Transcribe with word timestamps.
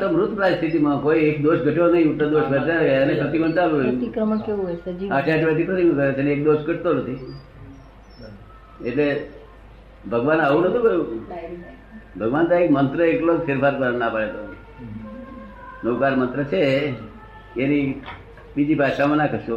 તો 0.00 0.06
મૃતપ્રાય 0.12 0.56
સ્થિતિમાં 0.56 0.98
કોઈ 1.02 1.22
એક 1.30 1.38
દોષ 1.44 1.60
ઘટ્યો 1.66 1.88
નહીં 1.92 2.10
ઉત્તર 2.12 2.28
દોષ 2.32 2.46
ઘટ્યા 2.52 2.84
ગયા 2.86 3.02
અને 3.04 3.14
પ્રતિક્રમણ 3.20 3.54
ચાલુ 3.58 3.76
પ્રતિક્રમણ 3.82 4.40
કેવું 4.46 4.64
હોય 4.66 4.78
સજીવ? 4.84 5.08
આઠ 5.12 5.30
કરે 5.68 6.12
છે 6.16 6.22
એક 6.34 6.40
દોષ 6.44 6.62
ઘટતો 6.66 6.90
નથી. 6.94 7.18
એટલે 8.88 9.06
ભગવાન 10.10 10.40
આવું 10.40 10.62
નતું 10.64 10.82
કહ્યું 10.82 11.06
ભગવાન 12.18 12.44
તો 12.48 12.54
એક 12.54 12.70
મંત્ર 12.70 13.00
એકલો 13.00 13.32
જ 13.38 13.40
ફેરફાર 13.46 13.74
કરવા 13.78 13.98
ના 14.02 14.12
પડે 14.14 14.28
તો. 14.34 14.40
નૌકાર 15.84 16.12
મંત્ર 16.16 16.40
છે 16.44 16.60
એની 17.56 17.86
બીજી 18.56 18.80
ભાષામાં 18.80 19.18
ના 19.18 19.32
કશો 19.32 19.56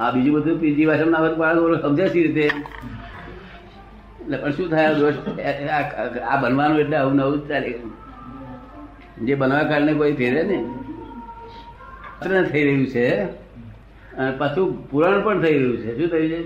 આ 0.00 0.10
બીજું 0.14 0.32
બધું 0.36 0.60
બીજી 0.60 0.86
ભાષામાં 0.86 1.22
ના 1.40 1.54
તો 1.54 1.76
સમજે 1.82 2.04
છે 2.08 2.20
રીતે. 2.26 2.46
એટલે 4.22 4.36
પણ 4.36 4.52
શું 4.56 4.68
થાય 4.70 4.94
દોષ 4.94 5.16
આ 5.78 5.82
આ 6.30 6.36
બનવાનું 6.42 6.78
એટલે 6.80 6.96
આવું 6.96 7.14
નવું 7.16 7.40
જ 7.40 7.48
ચાલે. 7.48 7.72
જે 9.24 9.34
બનવા 9.34 9.62
કારણે 9.62 9.94
કોઈ 9.94 10.12
ફેરે 10.12 10.42
ને. 10.42 10.64
થઈ 12.42 12.64
રહ્યું 12.64 12.86
છે. 12.86 13.22
અને 14.16 14.30
પાછું 14.30 14.90
પુરાણ 14.90 15.24
પણ 15.24 15.42
થઈ 15.42 15.58
રહ્યું 15.58 15.76
છે. 15.76 15.98
શું 15.98 16.08
થયું 16.08 16.28
છે? 16.28 16.44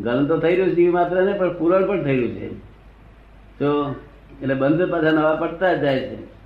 ગલન 0.00 0.26
તો 0.26 0.38
થઈ 0.38 0.56
રહ્યું 0.56 0.76
છે 0.76 0.88
માત્ર 0.88 1.22
ને, 1.22 1.32
પણ 1.32 1.58
પુરાણ 1.58 1.86
પણ 1.86 2.04
થઈ 2.04 2.16
રહ્યું 2.16 2.34
છે. 2.34 2.48
તો 3.58 3.94
એટલે 4.42 4.54
બંધ 4.54 4.90
પાછા 4.90 5.10
નવા 5.10 5.36
પડતા 5.36 5.74
જ 5.74 5.80
જાય 5.80 5.98
છે. 5.98 6.38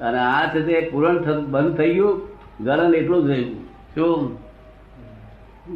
અને 0.00 0.18
આ 0.18 0.54
છે 0.54 0.62
તે 0.62 0.88
પૂરણ 0.92 1.40
બંધ 1.40 1.76
થઈ 1.76 1.94
ગયું, 1.94 2.28
ગલન 2.64 2.94
એટલું 2.94 3.26
જ 3.26 3.30
રહ્યું. 3.30 3.64
શું? 3.94 4.38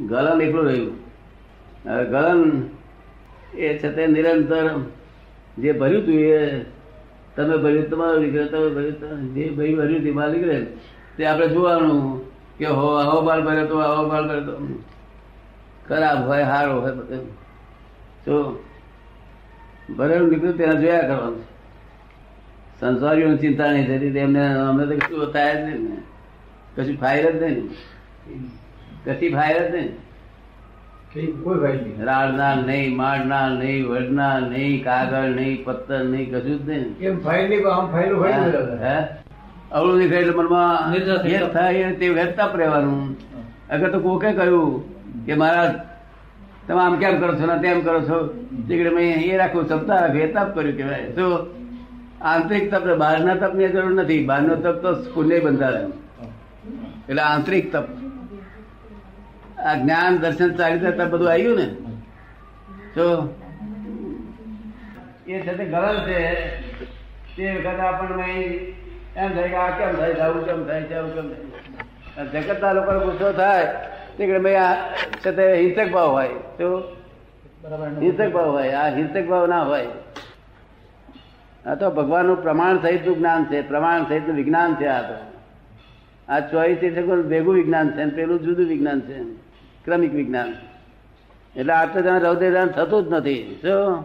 ગલન 0.08 0.40
એટલું 0.40 0.64
રહ્યું. 0.64 0.96
ગલન 2.10 2.62
એ 3.58 3.78
છે 3.78 3.92
તે 3.92 4.06
નિરંતર 4.06 4.70
જે 5.58 5.72
ભર્યું 5.72 6.02
હતું 6.02 6.14
એ 6.14 6.64
તમે 7.36 7.56
ભર્યું 7.56 7.90
તમારું 7.90 8.24
નીકળે 8.24 8.44
તમે 8.44 8.68
ભર્યું 8.68 9.00
તો- 9.00 9.16
જે 9.16 9.50
ભાઈ 9.50 9.74
ભર્યું, 9.74 10.04
તેમાં 10.04 10.28
નીકળે 10.28 10.66
તે 11.16 11.26
આપણે 11.26 11.48
જોવાનું 11.48 12.26
કે 12.58 12.66
હો, 12.66 12.94
આવો 12.94 13.20
બાલ 13.22 13.44
ભર્યો 13.44 13.66
તો, 13.66 13.78
આવો 13.78 14.08
બાલ 14.08 14.28
ભર્યો 14.28 14.52
તો. 14.52 14.82
ખરાબ 15.88 16.26
હોય 16.26 16.44
સારો 16.44 16.80
હોય 16.80 16.90
તો 18.24 18.64
ભરેલું 19.96 20.28
નીકળ્યું 20.28 20.56
તેને 20.56 20.76
જોયા 20.76 21.02
કરવાનું. 21.02 21.42
સંસારીઓની 22.80 23.36
ચિંતા 23.36 23.72
નહીં 23.72 23.86
થતી. 23.86 24.12
તેમને 24.12 24.56
અમને 24.56 24.86
તો 24.86 24.96
કશું 24.96 25.32
થાય 25.32 25.54
જ 25.54 25.56
નહીં 25.56 25.80
ને. 25.80 26.02
કશું 26.76 26.96
ફાયર 26.96 27.32
જ 27.32 27.42
નહીં 27.42 27.68
કશી 29.04 29.28
ફાયર 29.28 29.70
જ 29.70 29.74
નહીં. 29.74 29.88
કોઈ 31.14 31.58
ભાઈ 31.60 32.56
નહીં 32.66 32.96
મારનાર 32.96 33.50
નહીં 33.60 33.88
વડનાર 33.90 34.40
નહીં 34.50 34.84
કાગળ 34.84 35.30
નહીં 35.38 35.64
પથ્થર 35.64 36.02
નહીં 36.12 36.26
કશું 36.32 36.58
જ 36.66 36.68
નહીં. 36.68 36.84
એમ 37.00 37.20
ફાઇલ 37.24 37.44
નહીં 37.50 37.68
આમ 37.74 37.86
ફાઇલો 37.92 38.16
હે? 38.84 38.96
અવળું 39.72 39.98
દેખાય 40.00 40.20
એટલે 40.20 40.34
મનમાં 40.38 40.94
એ 40.94 41.38
થાય 41.56 41.92
તે 42.00 42.06
વેચતા 42.18 42.48
રહેવાનું. 42.62 43.16
અગર 43.70 43.88
તો 43.92 43.98
કોકે 44.06 44.30
કહ્યું 44.38 44.82
કે 45.26 45.34
મારા 45.34 45.68
તમે 46.66 46.80
આમ 46.86 46.96
કેમ 47.02 47.20
કરો 47.20 47.32
છો 47.40 47.46
ને 47.46 47.56
તેમ 47.62 47.80
કરો 47.86 48.00
છો? 48.08 48.18
દીકરી 48.68 48.94
મેં 48.96 49.08
એ 49.30 49.36
રાખું 49.42 49.64
ક્ષમતા 49.68 50.00
રાખે 50.04 50.26
તપ 50.34 50.48
કર્યું 50.54 50.76
કહેવાય. 50.76 51.08
તો 51.18 51.26
આંતરિક 52.32 52.64
તપ 52.72 52.84
બહારના 53.04 53.36
તપની 53.42 53.68
જરૂર 53.68 53.94
નથી. 54.00 54.26
બહારનો 54.32 54.54
તપ 54.56 54.76
તો 54.82 54.90
પુણ્ય 55.14 55.38
બંધારે 55.46 55.82
એટલે 57.08 57.22
આંતરિક 57.22 57.72
તપ. 57.72 57.86
આ 59.66 59.74
જ્ઞાન 59.74 60.18
દર્શન 60.18 60.50
ચારિત્ર 60.54 61.04
બધું 61.04 61.30
આવ્યું 61.30 61.56
ને? 61.56 61.66
તો 62.94 63.06
એ 65.26 65.40
છે 65.40 65.52
તે 65.58 65.64
ગરજ 65.64 65.98
છે. 66.08 66.20
તે 67.36 67.44
વખતે 67.54 67.82
આપણને 67.82 68.28
એમ 69.16 69.34
થાય 69.34 69.48
કે 69.48 69.56
આ 69.56 69.70
કેમ 69.70 69.96
થાય 69.96 70.14
આવું 70.14 70.46
કેમ 70.46 70.66
થાય 70.66 70.94
આવું 70.94 71.14
કેમ 71.14 71.28
થાય. 71.28 72.26
જગતના 72.26 72.72
લોકો 72.72 72.92
ગુસ્સો 73.04 73.32
થાય 73.32 73.64
તે 74.16 74.26
કે 74.26 74.38
ભાઈ 74.38 74.54
આ 74.54 74.74
છે 75.26 75.30
તે 75.32 75.44
હિંસક 75.54 75.92
ભાવ 75.92 76.10
હોય. 76.10 76.28
તો 76.28 76.68
હિંસક 78.00 78.32
ભાવ 78.32 78.50
હોય, 78.50 78.70
આ 78.70 78.88
હિંસક 78.88 79.24
ભાવ 79.28 79.46
ના 79.46 79.62
હોય. 79.62 79.88
આ 81.66 81.74
તો 81.74 81.90
ભગવાનનું 81.90 82.42
પ્રમાણ 82.42 82.78
સહિતનું 82.78 83.18
જ્ઞાન 83.18 83.44
છે, 83.44 83.68
પ્રમાણ 83.68 84.04
સહિતનું 84.04 84.36
વિજ્ઞાન 84.36 84.74
છે 84.74 84.86
આ 84.86 85.02
તો. 85.02 85.16
આ 86.28 86.40
ચોવીસ 86.40 86.78
એટલે 86.78 87.22
ભેગું 87.22 87.54
વિજ્ઞાન 87.54 87.90
છે 87.90 88.06
પેલું 88.06 88.38
જુદું 88.40 88.66
વિજ્ઞાન 88.66 89.00
છે. 89.00 89.45
ક્રમિક 89.86 90.14
વિજ્ઞાન. 90.14 90.54
એટલે 91.56 91.72
આ 91.72 91.84
તો 91.86 92.00
ત્યાં 92.00 92.20
રૌદ્રદાન 92.20 92.66
થતું 92.66 93.04
જ 93.04 93.12
નથી. 93.12 93.58
શું? 93.62 94.04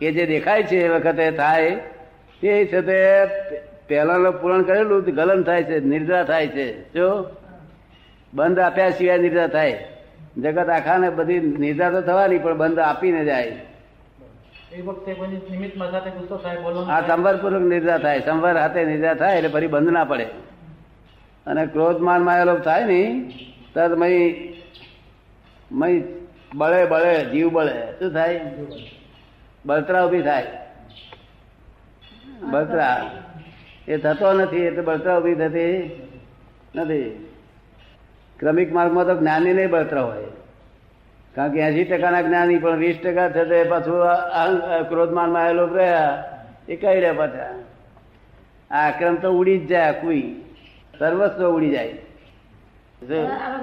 એ 0.00 0.12
જે 0.12 0.26
દેખાય 0.26 0.62
છે 0.62 0.76
એ 0.76 0.88
વખતે 0.88 1.30
થાય 1.30 1.70
તે 2.40 2.64
છે 2.64 2.80
તે 2.80 3.26
પહેલાનું 3.88 4.32
પૂરણ 4.32 4.62
કરેલું 4.62 5.02
ગલન 5.02 5.42
થાય 5.42 5.62
છે 5.62 5.80
નિદ્રા 5.80 6.24
થાય 6.24 6.48
છે. 6.48 6.92
જો 6.92 7.26
બંધ 8.34 8.58
આપ્યા 8.58 8.90
સિવાય 8.90 9.18
નિદ્રા 9.18 9.46
થાય. 9.46 9.84
જગત 10.38 10.68
આખાને 10.68 11.10
બધી 11.10 11.40
નિદ્રા 11.40 11.90
તો 11.90 12.00
થવાની 12.00 12.38
પણ 12.38 12.58
બંધ 12.58 12.78
આપીને 12.78 13.24
જાય. 13.24 13.52
આ 16.88 17.06
સંવરપૂર્વક 17.06 17.62
નિદ્રા 17.62 17.98
થાય. 17.98 18.20
સંવર 18.20 18.56
હાથે 18.56 18.84
નિદ્રા 18.84 19.14
થાય 19.14 19.36
એટલે 19.36 19.48
ફરી 19.48 19.66
બંધ 19.66 19.90
ના 19.90 20.04
પડે. 20.04 20.24
અને 21.46 21.66
ક્રોધ 21.66 21.96
માન 21.96 22.22
માયેલો 22.22 22.56
થાય 22.56 22.84
નહીં 22.84 23.28
તરત 23.74 23.98
મય 25.72 26.02
બળે 26.54 26.84
બળે, 26.84 27.24
જીવ 27.24 27.48
બળે, 27.48 27.92
શું 27.98 28.12
થાય? 28.12 28.40
બળતરા 29.66 30.04
ઊભી 30.04 30.22
થાય. 30.22 30.46
બળતરા. 32.42 33.10
એ 33.88 33.96
થતો 33.96 34.32
નથી, 34.32 34.56
એટલે 34.56 34.82
બળતરા 34.82 35.18
ઊભી 35.18 35.34
થતી 35.34 35.90
નથી. 36.74 37.28
ક્રમિક 38.38 38.72
માર્ગમાં 38.72 39.06
તો 39.06 39.14
જ્ઞાની 39.14 39.52
નહીં 39.52 39.70
બળતરા 39.70 40.02
હોય. 40.02 40.24
કારણ 41.34 41.52
કે 41.52 41.60
એસી 41.60 41.84
ટકાના 41.84 42.22
જ્ઞાની, 42.22 42.58
પણ 42.58 42.76
વીસ 42.76 42.98
ટકા 43.04 43.28
થશે 43.28 43.64
પાછું 43.64 43.96
ક્રોધમાનમાં 44.88 45.42
આવેલો 45.44 45.66
રહ્યા, 45.66 46.24
એ 46.68 46.76
કઈ 46.76 47.00
રહ્યા 47.00 47.12
પાછા? 47.12 47.48
આ 48.70 48.88
આક્રમ 48.88 49.16
તો 49.16 49.30
ઉડી 49.30 49.58
જ 49.58 49.66
જાય 49.66 49.92
કોઈ 49.92 50.22
સર્વસ્વ 50.98 51.48
ઉડી 51.48 51.70
જાય. 51.70 52.07
આ 53.02 53.58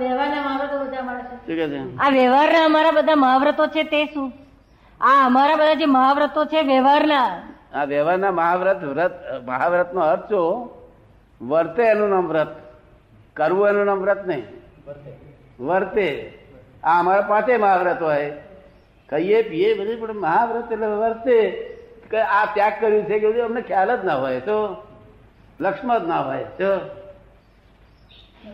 વ્યવહારના 2.09 2.66
અમારા 2.66 2.91
બધા 2.91 3.16
મહાવ્રતો 3.16 3.68
છે 3.68 3.84
તે 3.84 4.06
શું? 4.06 4.34
આ 5.01 5.25
અમારા 5.25 5.56
બધા 5.56 5.73
જે 5.73 5.85
મહાવ્રતો 5.85 6.46
છે 6.46 6.62
વ્યવહારના. 6.62 7.44
આ 7.73 7.84
વ્યવહારના 7.84 8.31
મહાવ્રત 8.31 8.84
વ્રત 8.84 9.13
મહાવ્રત 9.46 9.94
નો 9.94 10.01
અર્થ 10.01 10.29
શું 10.29 10.69
વર્તે 11.47 11.84
એનું 11.84 12.09
નામ 12.09 12.28
વ્રત 12.28 12.50
કરવું 13.34 13.69
એનું 13.69 13.85
નામ 13.85 14.00
વ્રત 14.00 14.28
નહીં. 14.28 14.46
વર્તે. 15.59 16.34
આ 16.84 17.00
અમારા 17.00 17.22
પાંચે 17.22 17.57
મહાવ્રત 17.57 18.02
હોય. 18.02 18.34
કહીએ 19.09 19.41
પીએ 19.41 19.79
બધું 19.79 20.07
પણ 20.07 20.13
મહાવ્રત 20.13 20.72
એટલે 20.72 20.88
વર્તે. 20.88 21.72
કે 22.12 22.22
આ 22.22 22.46
ત્યાગ 22.53 22.81
કર્યું 22.81 23.06
છે 23.06 23.19
કે 23.19 23.41
અમને 23.41 23.62
ખ્યાલ 23.62 23.96
જ 23.96 24.06
ના 24.06 24.16
હોય 24.16 24.40
તો 24.40 24.84
લક્ષ્મ 25.59 25.97
જ 25.97 26.07
ના 26.07 26.19
હોય 26.19 26.44
તો. 26.44 26.79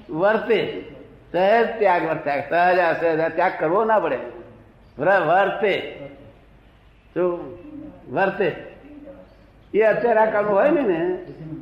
વર્તે. 0.09 0.59
સહેજ 1.31 1.67
ત્યાગ 1.79 2.03
વર્ત્યાગ 2.05 2.39
સહજ 2.49 2.79
આ 2.79 2.93
સહેજ 2.93 3.35
ત્યાગ 3.35 3.51
કરવો 3.59 3.85
ના 3.85 3.99
પડે. 3.99 4.19
વર્તે. 4.97 5.99
શું 7.13 7.39
વર્તે. 8.11 8.55
એ 9.73 9.81
અત્યારે 9.81 10.19
આ 10.19 10.31
કામ 10.31 10.45
હોય 10.45 10.69
ને 10.69 10.81
ને. 10.81 11.17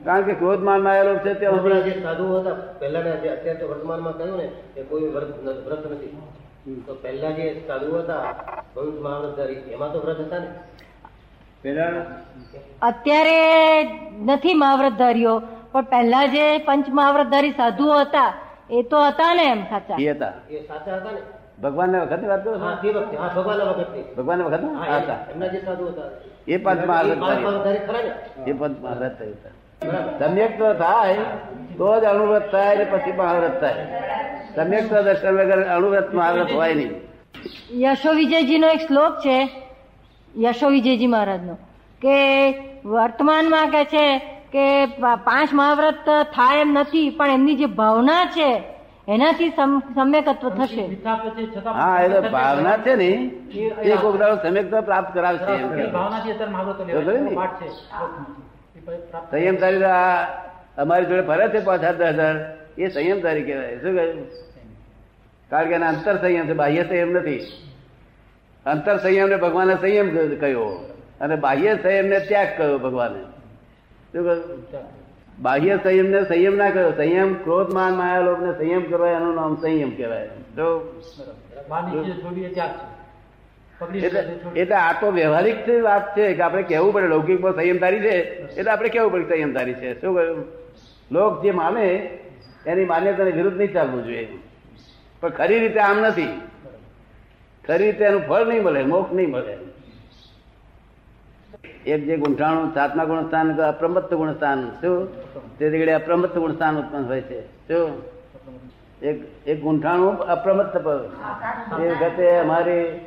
કારણ 0.05 0.21
કે 0.21 0.33
ક્રોધમાનમાં 0.33 0.93
આવેલો 0.93 1.15
છે 1.15 1.33
તે 1.33 1.45
જે 1.81 2.03
સાધુઓ 2.03 2.39
હતા 2.39 2.53
પહેલાના 2.79 3.15
જે 3.15 3.29
અત્યારે 3.29 3.59
તો 3.59 3.67
વર્તમાનમાં 3.67 4.17
કહ્યું 4.17 4.37
ને 4.37 4.47
કે 4.75 4.81
કોઈ 4.83 5.03
વ્રત 5.03 5.43
વ્રત 5.65 5.91
નથી. 5.91 6.17
તો 6.85 6.93
પહેલા 6.95 7.31
જે 7.31 7.63
સાધુ 7.67 7.97
હતા 7.97 8.19
વંશ 8.75 8.99
મહાવ્રતધારી 8.99 9.53
એમાં 9.53 9.93
તો 9.93 9.99
વ્રત 9.99 10.19
હતા 10.19 10.39
ને? 10.39 10.47
પહેલા 11.61 11.87
અત્યારે 12.81 13.37
નથી 14.25 14.53
મહાવ્રતધારીઓ. 14.53 15.41
પણ 15.71 15.81
પહેલા 15.81 16.25
જે 16.25 16.57
પંચ 16.57 16.85
મહાવ્રતધારી 16.89 17.51
સાધુઓ 17.51 17.99
હતા 17.99 18.33
એ 18.71 18.81
તો 18.81 19.03
હતા 19.03 19.33
ને 19.33 19.43
એમ 19.43 19.63
સાચા. 19.63 19.95
એ 19.99 20.09
હતા. 20.09 20.31
એ 20.49 20.59
સાચા 20.59 20.95
હતા 20.95 21.11
ને. 21.11 21.21
ભગવાન 21.63 21.89
ના 21.89 22.03
વખત 22.03 22.23
વાત 22.23 22.43
કરો 22.43 22.55
ભગવાન 24.15 24.17
ભગવાન 24.17 24.41
વખત. 24.41 24.63
એ- 24.63 25.31
એમના 25.31 25.47
જે 25.47 25.61
સાધુ 25.61 25.85
હતા. 25.85 26.01
એ 26.47 26.57
પંચ 26.57 26.83
એ 26.83 26.83
ને? 26.83 26.93
થયું 29.09 29.33
હતા. 29.33 30.27
સમ્યક 30.27 30.59
તો 30.59 30.73
થાય 30.73 31.17
તો 31.77 31.99
જ 31.99 32.03
અણુવ્રત 32.03 32.51
થાય 32.51 32.77
ને 32.77 32.83
પછી 32.83 33.11
મહાવ્રત 33.11 33.61
થાય. 33.61 34.03
સમ્યક 34.55 34.89
તો 34.89 35.03
દર્શન 35.03 35.27
વગર 35.27 35.63
અણુવ્રત 35.63 36.13
મહાવ્રત 36.13 36.51
હોય 36.51 36.73
નહીં. 36.73 36.91
યશો 37.81 38.13
વિજયજીનો 38.13 38.67
એક 38.67 38.79
શ્લોક 38.79 39.13
છે 39.13 39.49
યશો 40.37 40.69
વિજયજી 40.69 41.07
મહારાજનો 41.07 41.57
કે 42.01 42.55
વર્તમાનમાં 42.85 43.69
કે 43.69 43.85
છે 43.85 44.38
કે 44.51 44.85
પાંચ 45.01 45.53
મહાવ્રત 45.53 46.09
થાય 46.23 46.61
એમ 46.61 46.71
નથી 46.71 47.09
પણ 47.09 47.27
એમની 47.27 47.55
જે 47.55 47.65
ભાવના 47.65 48.25
છે 48.25 48.63
એનાથી 49.07 49.49
સમ- 49.49 49.93
સમ્યકત્વ 49.95 50.49
થશે. 50.49 50.87
હા 51.71 52.01
એ 52.01 52.09
તો 52.09 52.21
ભાવના 52.29 52.77
છે 52.77 52.95
ને 52.95 53.31
એ 53.81 53.95
કોક 53.95 54.17
દાડો 54.17 54.35
સમ્યકત્વ 54.35 54.81
પ્રાપ્ત 54.81 55.13
કરાવશે 55.13 55.53
એમ 59.45 59.83
આ 59.83 60.25
અમારી 60.77 61.05
જોડે 61.05 61.21
ફરે 61.21 61.47
છે 61.47 61.65
પાંચ 61.65 61.81
સાત 61.81 62.01
હજાર. 62.01 62.35
એ 62.77 62.87
સંયમધારી 62.87 63.43
કહેવાય. 63.43 63.75
શું 63.75 63.95
કહ્યું? 63.95 64.27
કારણ 65.49 65.67
કે 65.67 65.73
એના 65.73 65.87
અંતર 65.87 66.17
સંયમ 66.17 66.47
છે 66.47 66.53
બાહ્ય 66.53 66.83
સંયમ 66.83 67.11
નથી. 67.11 67.39
અંતર 68.65 68.97
સંયમને 68.97 69.35
ભગવાને 69.35 69.75
સંયમ 69.75 70.35
કહ્યો. 70.39 70.65
અને 71.21 71.35
બાહ્ય 71.35 71.75
સંયમને 71.75 72.19
ત્યાગ 72.19 72.47
કહ્યો 72.57 72.77
ભગવાને. 72.77 73.38
શું 74.13 75.83
સંયમ 75.83 76.07
ને 76.11 76.23
સંયમ 76.25 76.55
ના 76.55 76.69
કર્યો. 76.69 76.91
સંયમ 76.91 77.33
ક્રોધ 77.33 77.73
માન 77.73 77.93
માયા 77.95 78.19
લોભને 78.19 78.51
સંયમ 78.57 78.83
કરવા 78.89 79.09
એનું 79.11 79.35
નામ 79.35 79.55
સંયમ 79.61 79.91
કહેવાય. 79.95 80.27
જો 80.27 80.67
એટલે 84.55 84.75
આ 84.75 84.93
તો 85.01 85.11
વ્યવહારિક 85.11 85.69
વાત 85.83 86.17
છે 86.17 86.33
કે 86.33 86.41
આપણે 86.41 86.63
કહેવું 86.63 86.93
પડે 86.93 87.07
લૌકિકમાં 87.07 87.53
સંયમધારી 87.53 87.99
છે 87.99 88.15
એટલે 88.55 88.71
આપણે 88.71 88.89
કહેવું 88.89 89.11
પડે 89.11 89.25
સંયમધારી 89.25 89.73
છે. 89.73 90.01
શું 90.01 90.15
કહ્યું? 90.15 90.45
લોક 91.11 91.43
જે 91.43 91.51
માને 91.51 91.87
એની 92.65 92.85
માન્યતાની 92.85 93.31
વિરુદ્ધ 93.31 93.57
નહીં 93.57 93.73
ચાલવું 93.73 94.03
જોઈએ. 94.03 94.27
પણ 95.21 95.29
ખરી 95.29 95.59
રીતે 95.59 95.79
આમ 95.79 95.99
નથી. 95.99 96.41
ખરી 97.67 97.85
રીતે 97.85 98.05
એનું 98.05 98.21
ફળ 98.21 98.45
નહીં 98.45 98.63
મળે 98.63 98.83
મોક્ષ 98.83 99.13
નહીં 99.13 99.29
મળે. 99.29 99.55
એક 101.85 102.05
જે 102.05 102.17
ગુંઠાણું 102.17 102.73
સાતમા 102.73 103.05
ગુણસ્થાન 103.05 103.61
અપ્રમત 103.61 104.13
ગુણસ્થાન, 104.13 104.71
શું? 104.81 105.07
તે 105.57 105.69
જગ્યાએ 105.69 105.95
અપ્રમત્ત 105.95 106.37
ગુણસ્થાન 106.37 106.77
ઉત્પન્ન 106.77 107.05
હોય 107.05 107.21
છે. 107.21 107.41
શું? 107.41 108.01
એક 109.01 109.47
એક 109.47 109.61
ગુંઠાણું 109.61 110.17
અપ્રમત્ત 110.17 110.77
પર 110.77 111.09
એ 111.79 111.89
વખતે 111.89 112.37
અમારી, 112.37 112.99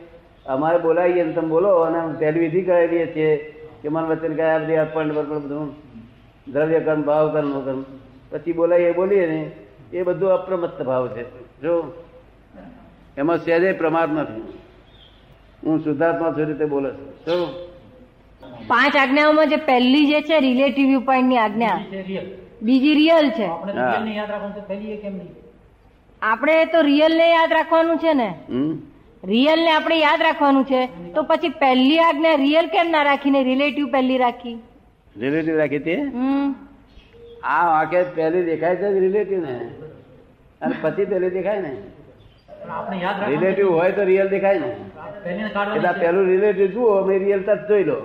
અમારે 0.47 0.79
બોલાવીએ 0.79 1.33
તમે 1.33 1.49
બોલો, 1.49 1.75
અને 1.75 2.19
પહેલી 2.19 2.41
વિધિ 2.41 2.63
કરાવીએ 2.63 3.07
છીએ 3.15 3.37
કે 3.83 3.89
મન 3.89 4.03
વચન 4.03 4.35
કયા 4.35 4.59
બધી 4.59 4.77
અર્પણ 4.77 5.13
બધું, 5.13 5.75
દ્રવ્ય 6.53 6.81
કર્મ, 6.81 7.03
ભાવ 7.03 7.33
કર્મ 7.33 7.61
કર્મ. 7.61 7.83
પછી 8.31 8.53
બોલાવીએ, 8.53 8.93
બોલીએ 8.93 9.27
ને, 9.27 9.53
એ 9.93 10.03
બધું 10.03 10.31
અપ્રમત્ત 10.31 10.83
ભાવ 10.83 11.09
છે. 11.09 11.45
જો? 11.61 11.93
એમાં 13.17 13.39
સહેજે 13.39 13.73
પ્રમાદ 13.73 14.13
નથી. 14.13 14.59
હું 15.67 15.85
શુદ્ધાત્મા 15.85 16.31
છું 16.31 16.45
રીતે 16.45 16.65
બોલો 16.65 16.91
છું. 16.91 17.72
પાંચ 18.43 18.97
આજ્ઞાઓમાં 18.97 19.49
જે 19.49 19.57
પહેલી 19.57 20.07
જે 20.07 20.21
છે 20.21 20.41
રિલેટિવ 20.41 20.87
વ્યૂ 20.87 21.01
પોઈન્ટની 21.01 21.37
આજ્ઞા 21.39 21.81
બીજી 22.63 22.95
રિયલ 22.95 23.31
છે. 23.31 23.47
આપણે 23.47 23.73
હા. 23.73 23.91
રિયલ 23.91 24.05
ને 24.05 24.15
યાદ 24.17 24.31
રાખવાનું 24.31 24.57
છે 24.57 24.67
પહેલી 24.69 24.93
એ 24.93 24.97
કેમ 24.97 25.13
નહીં? 25.13 25.29
આપણે 26.23 26.65
તો 26.65 26.81
રિયલ 26.83 27.17
ને 27.17 27.31
યાદ 27.31 27.53
રાખવાનું 27.53 27.99
છે 27.99 28.15
ને. 28.15 28.35
હમ. 28.49 28.79
રિયલ 29.25 29.61
ને 29.61 29.71
આપણે 29.71 29.97
યાદ 29.97 30.23
રાખવાનું 30.23 30.65
છે. 30.65 30.87
તો 30.87 31.23
પછી 31.23 31.49
પહેલી 31.49 31.99
આજ્ઞા 31.99 32.35
રિયલ 32.35 32.67
કેમ 32.67 32.91
ના 32.91 33.03
રાખીને 33.03 33.43
રિલેટિવ 33.43 33.87
પહેલી 33.93 34.19
રાખી? 34.19 34.59
રિલેટિવ 35.17 35.57
રાખી 35.57 35.79
તે 35.79 35.95
હમ. 35.95 36.55
આ 37.45 37.67
વાક્ય 37.67 38.03
પહેલી 38.03 38.43
દેખાય 38.43 38.77
છે 38.77 39.01
રિલેટિવ 39.01 39.39
ને. 39.39 39.55
અને 40.61 40.75
પછી 40.83 41.05
પહેલી 41.05 41.31
દેખાય 41.31 41.61
ને 41.61 41.69
પણ 41.69 41.71
આપણે 41.71 41.71
યાદ 41.71 41.71
રાખવાનું 41.71 42.52
રિલેટિવ 43.29 43.69
હોય 43.71 43.93
તો 43.93 44.03
રિયલ 44.05 44.29
દેખાય 44.29 44.59
ને. 44.59 44.77
એટલે. 45.77 45.93
પહેલું 46.01 46.27
રિલેટિવ 46.27 46.67
જુઓ 46.67 47.05
મેં 47.05 47.19
રિયલ 47.19 47.43
તરત 47.43 47.69
જોઈ 47.69 47.85
લો. 47.85 47.97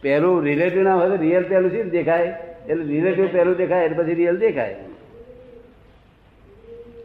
પેલું 0.00 0.42
રિલેટિવ 0.42 0.82
ના 0.82 0.94
હોય 0.94 1.08
તો 1.08 1.16
રિયલ 1.16 1.44
પેલું 1.44 1.70
છે 1.70 1.82
દેખાય? 1.82 2.38
એટલે 2.68 2.84
રિલેટિવ 2.84 3.28
પેલું 3.32 3.56
દેખાય 3.56 3.84
એટલે 3.84 4.02
પછી 4.02 4.14
રિયલ 4.14 4.36
દેખાય. 4.36 4.76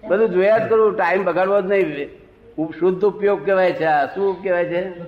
બધું 0.09 0.29
જોયા 0.29 0.57
જ 0.57 0.69
કરું 0.69 0.97
ટાઈમ 0.97 1.23
બગાડવો 1.23 1.61
જ 1.61 1.65
નહીં. 1.65 2.09
શુદ્ધ 2.79 3.05
ઉપયોગ 3.05 3.45
કહેવાય 3.45 3.71
છે 3.71 3.85
આ. 3.85 4.05
શું 4.05 4.43
કહેવાય 4.43 4.65
છે? 4.65 4.99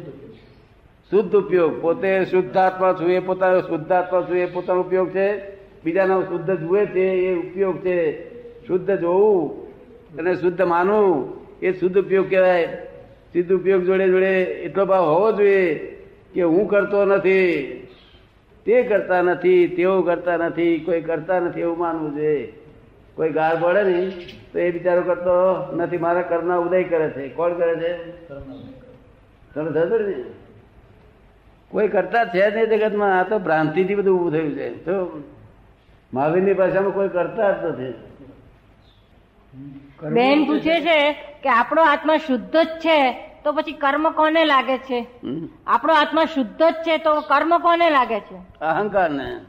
શુદ્ધ 1.11 1.35
ઉપયોગ. 1.35 1.81
પોતે 1.81 2.25
શુદ્ધાત્મા 2.25 2.93
છું 2.93 3.11
એ 3.11 3.19
પોતાનો 3.19 3.61
શુદ્ધાત્મા 3.61 4.21
છું 4.21 4.37
એ 4.37 4.45
પોતાનો 4.45 4.81
ઉપયોગ 4.81 5.09
છે. 5.09 5.55
બીજાનો 5.83 6.21
શુદ્ધ 6.21 6.51
જુએ 6.51 6.85
છે 6.85 6.99
એ 6.99 7.35
ઉપયોગ 7.35 7.83
છે. 7.83 8.34
શુદ્ધ 8.67 8.91
જોવું 8.91 9.65
અને 10.17 10.35
શુદ્ધ 10.35 10.61
માનવું, 10.61 11.33
એ 11.61 11.71
શુદ્ધ 11.71 11.99
ઉપયોગ 11.99 12.29
કહેવાય. 12.29 12.65
શુદ્ધ 13.33 13.53
ઉપયોગ 13.53 13.83
જોડે 13.83 14.07
જોડે 14.07 14.43
એટલો 14.43 14.85
ભાવ 14.85 15.03
હોવો 15.03 15.31
જોઈએ 15.31 15.75
કે 16.33 16.41
હું 16.41 16.67
કરતો 16.67 17.05
નથી, 17.05 17.71
તે 18.65 18.83
કરતા 18.83 19.21
નથી, 19.21 19.67
તેઓ 19.67 20.01
કરતા 20.01 20.37
નથી, 20.37 20.79
કોઈ 20.79 21.01
કરતા 21.01 21.39
નથી 21.39 21.59
એવું 21.59 21.77
માનવું 21.77 22.15
જોઈએ. 22.15 22.53
કોઈ 23.15 23.29
ગાળ 23.29 23.57
પડે 23.61 23.83
ને 23.83 24.11
તો 24.53 24.59
એ 24.59 24.71
બિચારો 24.71 25.01
કરતો 25.01 25.31
નથી. 25.75 25.97
મારા 25.97 26.21
કરના 26.21 26.57
ઉદય 26.57 26.83
કરે 26.83 27.09
છે. 27.09 27.29
કોણ 27.29 27.53
કરે 27.53 27.75
છે? 27.75 28.27
તમે 29.53 29.71
થતું 29.71 29.99
ને? 29.99 30.23
કોઈ 31.69 31.87
કરતા 31.87 32.25
છે 32.25 32.51
જ 32.51 32.55
નહીં 32.55 32.65
જગતમાં. 32.65 33.19
આ 33.19 33.23
તો 33.23 33.39
ભ્રાંતિથી 33.39 33.95
બધું 33.95 34.19
ઊભું 34.19 34.31
થયું 34.31 34.51
છે. 34.51 34.85
તો 34.85 35.23
મહાવીરની 36.13 36.53
ભાષામાં 36.53 36.93
કોઈ 36.93 37.07
કરતા 37.07 37.51
જ 37.51 37.65
નથી. 37.65 37.93
બેન 40.11 40.45
પૂછે 40.45 40.81
છે? 40.81 40.99
કે 41.43 41.49
આપણો 41.49 41.81
આત્મા 41.81 42.17
શુદ્ધ 42.17 42.57
જ 42.57 42.67
છે 42.79 42.97
તો 43.43 43.53
પછી 43.53 43.73
કર્મ 43.73 44.09
કોને 44.11 44.45
લાગે 44.45 44.77
છે? 44.77 45.07
આપણો 45.67 45.93
આત્મા 45.93 46.25
શુદ્ધ 46.25 46.63
જ 46.63 46.73
છે 46.73 46.97
તો 46.97 47.21
કર્મ 47.21 47.57
કોને 47.59 47.89
લાગે 47.89 48.19
છે? 48.19 48.37
અહંકાર 48.61 49.09
ને 49.09 49.39